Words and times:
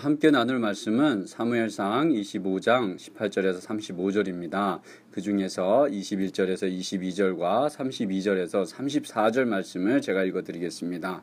함께 0.00 0.30
나눌 0.30 0.58
말씀은 0.60 1.26
사무엘상 1.26 2.08
25장 2.08 2.96
18절에서 2.96 3.60
35절입니다. 3.60 4.80
그 5.10 5.20
중에서 5.20 5.88
21절에서 5.90 6.74
22절과 6.74 7.68
32절에서 7.68 8.66
34절 8.66 9.44
말씀을 9.44 10.00
제가 10.00 10.24
읽어 10.24 10.40
드리겠습니다. 10.40 11.22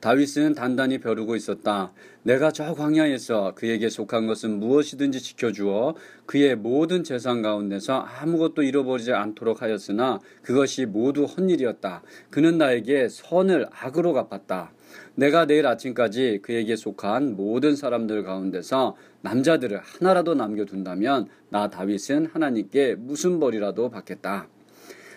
다윗은 0.00 0.54
단단히 0.54 0.98
벼르고 0.98 1.34
있었다. 1.34 1.92
내가 2.22 2.52
저 2.52 2.74
광야에서 2.74 3.54
그에게 3.54 3.88
속한 3.88 4.26
것은 4.26 4.58
무엇이든지 4.58 5.22
지켜주어 5.22 5.94
그의 6.26 6.56
모든 6.56 7.02
재산 7.02 7.40
가운데서 7.40 8.00
아무것도 8.00 8.62
잃어버리지 8.62 9.14
않도록 9.14 9.62
하였으나 9.62 10.20
그것이 10.42 10.84
모두 10.84 11.24
헛일이었다. 11.24 12.02
그는 12.28 12.58
나에게 12.58 13.08
선을 13.08 13.68
악으로 13.70 14.12
갚았다. 14.12 14.72
내가 15.14 15.46
내일 15.46 15.66
아침까지 15.66 16.40
그에게 16.42 16.76
속한 16.76 17.36
모든 17.36 17.76
사람들 17.76 18.22
가운데서 18.22 18.96
남자들을 19.22 19.80
하나라도 19.82 20.34
남겨둔다면 20.34 21.28
나 21.50 21.68
다윗은 21.68 22.26
하나님께 22.32 22.96
무슨 22.98 23.40
벌이라도 23.40 23.90
받겠다. 23.90 24.48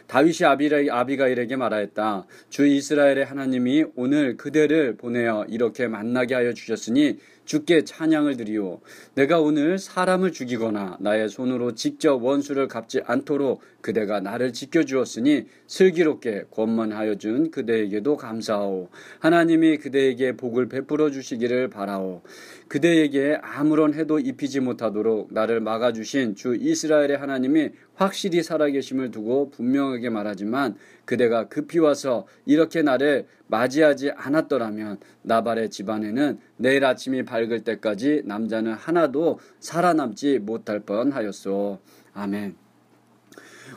다윗이 0.08 0.90
아비가일에게 0.92 1.56
말하였다. 1.56 2.26
주 2.50 2.68
이스라엘의 2.68 3.26
하나님이 3.26 3.86
오늘 3.96 4.38
그대를 4.38 4.98
보내어 4.98 5.46
이렇게 5.50 5.88
만나게 5.88 6.36
하여 6.36 6.54
주셨으니 6.54 7.18
주께 7.46 7.84
찬양을 7.84 8.38
드리오. 8.38 8.80
내가 9.16 9.40
오늘 9.40 9.78
사람을 9.78 10.32
죽이거나 10.32 10.98
나의 11.00 11.30
손으로 11.30 11.76
직접 11.76 12.24
원수를 12.24 12.68
갚지 12.68 13.02
않도록 13.06 13.62
그대가 13.82 14.22
나를 14.22 14.54
지켜주었으니 14.54 15.46
슬기롭게 15.68 16.46
권만하여 16.52 17.16
준 17.16 17.52
그대에게도 17.52 18.16
감사하오. 18.18 18.90
하나님이 19.20 19.78
그대에게 19.78 20.38
복을 20.38 20.70
베풀어 20.70 21.12
주시기를 21.12 21.70
바라오. 21.70 22.22
그대에게 22.70 23.38
아무런 23.42 23.94
해도 23.94 24.20
입히지 24.20 24.62
못하도록 24.62 25.34
나를 25.34 25.60
막아주신 25.60 26.36
주 26.36 26.56
이스라엘의 26.56 27.18
하나님이 27.18 27.72
확실히 27.96 28.42
살아계심을 28.42 29.12
두고 29.12 29.52
분명하게 29.52 30.10
말하지만 30.10 30.76
그대가 31.06 31.48
급히 31.48 31.80
와서 31.80 32.26
이렇게 32.46 32.82
나를 32.82 33.28
맞이하지 33.54 34.10
않았더라면 34.16 34.98
나발의 35.22 35.70
집안에는 35.70 36.40
내일 36.58 36.84
아침이 36.86 37.24
밝을 37.24 37.64
때까지 37.64 38.24
남자는 38.26 38.74
하나도 38.74 39.40
살아남지 39.60 40.40
못할 40.40 40.80
뻔하였소. 40.80 41.78
아멘. 42.16 42.56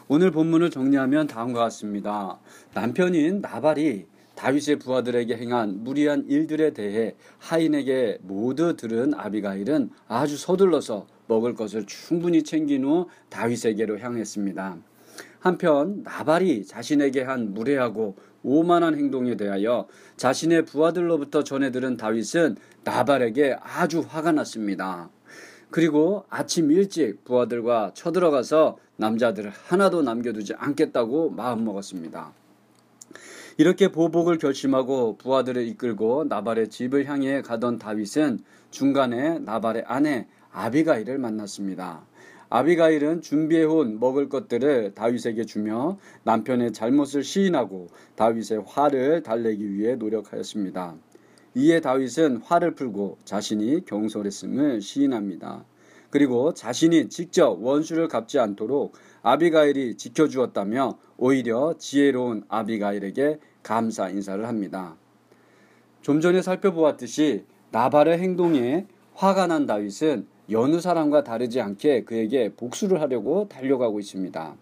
오늘 0.08 0.30
본문을 0.30 0.70
정리하면 0.70 1.26
다음과 1.26 1.60
같습니다. 1.64 2.38
남편인 2.72 3.42
나발이 3.42 4.06
다윗의 4.34 4.76
부하들에게 4.78 5.36
행한 5.36 5.84
무리한 5.84 6.24
일들에 6.26 6.70
대해 6.70 7.14
하인에게 7.38 8.18
모두 8.22 8.76
들은 8.76 9.12
아비가일은 9.12 9.90
아주 10.08 10.38
서둘러서 10.38 11.06
먹을 11.26 11.54
것을 11.54 11.84
충분히 11.84 12.42
챙긴 12.42 12.84
후 12.84 13.08
다윗에게로 13.28 13.98
향했습니다. 13.98 14.78
한편 15.40 16.02
나발이 16.02 16.64
자신에게 16.64 17.22
한 17.22 17.54
무례하고 17.54 18.16
오만한 18.46 18.94
행동에 18.94 19.36
대하여 19.36 19.88
자신의 20.16 20.66
부하들로부터 20.66 21.42
전해 21.42 21.72
들은 21.72 21.96
다윗은 21.96 22.56
나발에게 22.84 23.58
아주 23.60 24.04
화가 24.06 24.30
났습니다. 24.30 25.10
그리고 25.70 26.24
아침 26.30 26.70
일찍 26.70 27.24
부하들과 27.24 27.90
쳐들어가서 27.94 28.78
남자들을 28.96 29.50
하나도 29.50 30.02
남겨두지 30.02 30.54
않겠다고 30.56 31.30
마음먹었습니다. 31.30 32.32
이렇게 33.58 33.90
보복을 33.90 34.38
결심하고 34.38 35.16
부하들을 35.16 35.66
이끌고 35.66 36.26
나발의 36.28 36.68
집을 36.68 37.06
향해 37.06 37.42
가던 37.42 37.80
다윗은 37.80 38.40
중간에 38.70 39.40
나발의 39.40 39.84
아내 39.86 40.28
아비가일을 40.52 41.18
만났습니다. 41.18 42.06
아비가일은 42.48 43.22
준비해온 43.22 43.98
먹을 43.98 44.28
것들을 44.28 44.94
다윗에게 44.94 45.44
주며 45.44 45.98
남편의 46.24 46.72
잘못을 46.72 47.24
시인하고 47.24 47.88
다윗의 48.14 48.64
화를 48.66 49.22
달래기 49.22 49.72
위해 49.72 49.96
노력하였습니다. 49.96 50.96
이에 51.54 51.80
다윗은 51.80 52.38
화를 52.38 52.74
풀고 52.74 53.18
자신이 53.24 53.84
경솔했음을 53.86 54.80
시인합니다. 54.80 55.64
그리고 56.10 56.54
자신이 56.54 57.08
직접 57.08 57.58
원수를 57.62 58.08
갚지 58.08 58.38
않도록 58.38 58.94
아비가일이 59.22 59.96
지켜주었다며 59.96 60.98
오히려 61.16 61.74
지혜로운 61.78 62.44
아비가일에게 62.48 63.40
감사 63.62 64.08
인사를 64.08 64.46
합니다. 64.46 64.96
좀 66.00 66.20
전에 66.20 66.42
살펴보았듯이 66.42 67.44
나발의 67.72 68.18
행동에 68.18 68.86
화가 69.16 69.46
난 69.46 69.64
다윗은 69.64 70.26
여느 70.50 70.78
사람과 70.78 71.24
다르지 71.24 71.60
않게 71.60 72.04
그에게 72.04 72.50
복수를 72.50 73.00
하려고 73.00 73.48
달려가고 73.48 73.98
있습니다. 73.98 74.56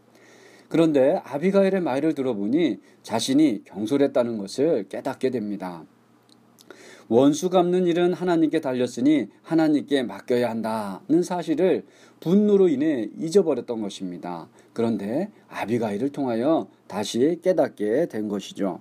그런데 0.69 1.21
아비가일의 1.25 1.81
말을 1.81 2.15
들어보니 2.15 2.79
자신이 3.03 3.65
경솔했다는 3.65 4.39
것을 4.39 4.89
깨닫게 4.89 5.31
됩니다. 5.31 5.85
원수 7.09 7.51
갚는 7.51 7.87
일은 7.87 8.15
하나님께 8.15 8.61
달렸으니 8.61 9.27
하나님께 9.43 10.05
맡겨야 10.05 10.49
한다는 10.49 11.23
사실을 11.23 11.85
분노로 12.21 12.69
인해 12.69 13.11
잊어버렸던 13.19 13.83
것입니다. 13.83 14.49
그런데 14.73 15.31
아비가일을 15.49 16.11
통하여 16.11 16.69
다시 16.87 17.41
깨닫게 17.43 18.07
된 18.07 18.29
것이죠. 18.29 18.81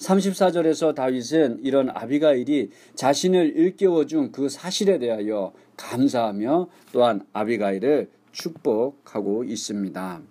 34절에서 0.00 0.94
다윗은 0.94 1.60
이런 1.62 1.90
아비가일이 1.90 2.70
자신을 2.94 3.56
일깨워 3.56 4.06
준 4.06 4.32
그 4.32 4.48
사실에 4.48 4.98
대하여 4.98 5.52
감사하며 5.76 6.68
또한 6.92 7.26
아비가일을 7.32 8.10
축복하고 8.32 9.44
있습니다. 9.44 10.22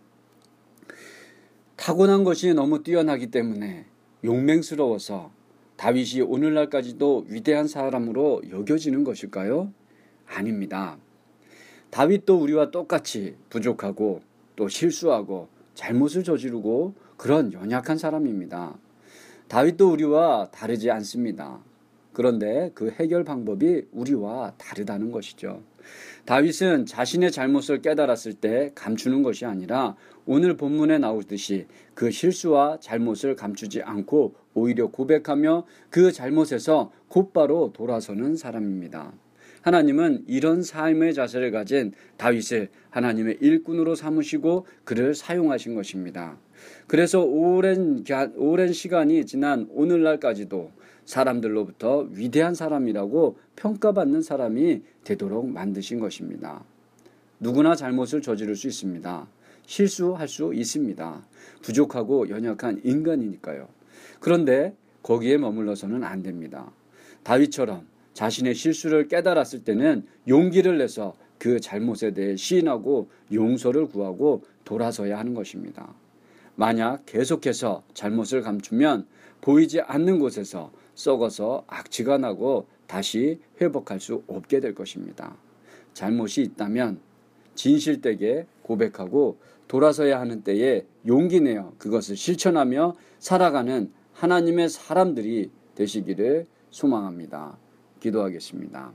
타고난 1.76 2.24
것이 2.24 2.54
너무 2.54 2.84
뛰어나기 2.84 3.28
때문에 3.28 3.86
용맹스러워서 4.24 5.32
다윗이 5.78 6.22
오늘날까지도 6.22 7.26
위대한 7.30 7.68
사람으로 7.68 8.42
여겨지는 8.50 9.04
것일까요? 9.04 9.72
아닙니다. 10.28 10.98
다윗도 11.90 12.38
우리와 12.38 12.72
똑같이 12.72 13.36
부족하고 13.50 14.22
또 14.56 14.68
실수하고 14.68 15.48
잘못을 15.74 16.24
저지르고 16.24 16.94
그런 17.18 17.54
연약한 17.54 17.98
사람입니다. 17.98 18.78
다윗도 19.50 19.92
우리와 19.92 20.50
다르지 20.52 20.92
않습니다. 20.92 21.60
그런데 22.14 22.72
그 22.76 22.92
해결 22.92 23.24
방법이 23.24 23.88
우리와 23.92 24.54
다르다는 24.58 25.12
것이죠. 25.12 25.64
다윗은 26.26 26.86
자신의 26.86 27.32
잘못을 27.32 27.82
깨달았을 27.82 28.34
때 28.34 28.72
감추는 28.76 29.24
것이 29.24 29.46
아니라 29.46 29.96
오늘 30.28 30.56
본문에 30.56 31.00
나오듯이 31.00 31.66
그 31.96 32.12
실수와 32.12 32.78
잘못을 32.80 33.36
감추지 33.36 33.82
않고 33.82 34.36
오히려 34.54 34.88
고백하며 34.88 35.66
그 35.90 36.12
잘못에서 36.12 36.92
곧바로 37.08 37.74
돌아서는 37.74 38.36
사람입니다. 38.36 39.14
하나님은 39.62 40.26
이런 40.28 40.64
삶의 40.64 41.14
자세를 41.14 41.52
가진 41.52 41.94
다윗을 42.18 42.70
하나님의 42.90 43.38
일꾼으로 43.42 43.96
삼으시고 43.96 44.66
그를 44.84 45.14
사용하신 45.14 45.76
것입니다. 45.76 46.38
그래서 46.88 47.22
오랜, 47.22 48.04
오랜 48.36 48.74
시간이 48.74 49.26
지난 49.26 49.68
오늘날까지도 49.72 50.72
사람들로부터 51.06 52.08
위대한 52.12 52.54
사람이라고 52.54 53.38
평가받는 53.56 54.22
사람이 54.22 54.82
되도록 55.04 55.50
만드신 55.50 56.00
것입니다. 56.00 56.64
누구나 57.40 57.76
잘못을 57.76 58.22
저지를 58.22 58.56
수 58.56 58.68
있습니다. 58.68 59.28
실수할 59.66 60.28
수 60.28 60.54
있습니다. 60.54 61.22
부족하고 61.62 62.30
연약한 62.30 62.82
인간이니까요. 62.84 63.68
그런데 64.20 64.76
거기에 65.04 65.38
머물러서는 65.38 66.04
안 66.04 66.22
됩니다. 66.22 66.72
다윗처럼 67.24 67.88
자신의 68.20 68.54
실수를 68.54 69.08
깨달았을 69.08 69.64
때는 69.64 70.06
용기를 70.28 70.78
내서 70.78 71.16
그 71.38 71.62
잘못에 71.62 72.12
대해 72.14 72.36
시인하고 72.36 73.10
용서를 73.32 73.86
구하고 73.86 74.44
돌아서야 74.66 75.18
하는 75.18 75.34
것입니다. 75.34 75.96
만약 76.56 77.06
계속해서 77.06 77.82
잘못을 77.94 78.42
감추면 78.42 79.08
보이지 79.40 79.80
않는 79.80 80.20
곳에서 80.20 80.70
썩어서 80.96 81.64
악취가 81.68 82.18
나고 82.18 82.68
다시 82.88 83.40
회복할 83.62 84.02
수 84.02 84.22
없게 84.28 84.60
될 84.60 84.76
것입니다. 84.76 85.38
잘못이 85.94 86.42
있다면 86.42 87.00
진실되게 87.56 88.48
고백하고 88.64 89.38
돌아서야 89.70 90.20
하는 90.20 90.44
때에 90.44 90.86
용기 91.08 91.40
내어 91.40 91.72
그것을 91.78 92.18
실천하며 92.18 92.98
살아가는 93.18 93.94
하나님의 94.12 94.68
사람들이 94.68 95.52
되시기를 95.76 96.48
소망합니다. 96.70 97.58
기도하겠습니다. 98.00 98.92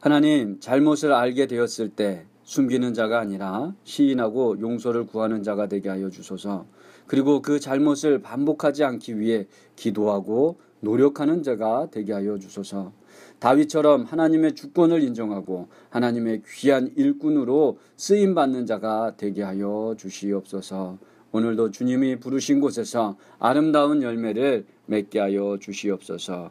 하나님, 0.00 0.58
잘못을 0.60 1.12
알게 1.12 1.46
되었을 1.46 1.90
때 1.90 2.26
숨기는 2.44 2.92
자가 2.92 3.20
아니라 3.20 3.74
시인하고 3.84 4.60
용서를 4.60 5.06
구하는 5.06 5.42
자가 5.42 5.68
되게 5.68 5.88
하여 5.88 6.10
주소서. 6.10 6.66
그리고 7.06 7.42
그 7.42 7.60
잘못을 7.60 8.20
반복하지 8.20 8.84
않기 8.84 9.20
위해 9.20 9.46
기도하고 9.76 10.58
노력하는 10.80 11.42
자가 11.42 11.88
되게 11.90 12.12
하여 12.12 12.38
주소서. 12.38 12.92
다윗처럼 13.38 14.04
하나님의 14.04 14.54
주권을 14.54 15.02
인정하고 15.02 15.68
하나님의 15.90 16.42
귀한 16.46 16.92
일꾼으로 16.96 17.78
쓰임 17.96 18.34
받는 18.34 18.66
자가 18.66 19.14
되게 19.16 19.42
하여 19.42 19.94
주시옵소서. 19.96 20.98
오늘도 21.32 21.70
주님이 21.70 22.16
부르신 22.16 22.60
곳에서 22.60 23.16
아름다운 23.38 24.02
열매를 24.02 24.66
맺게 24.86 25.18
하여 25.18 25.58
주시옵소서. 25.60 26.50